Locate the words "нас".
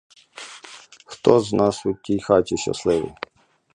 1.53-1.85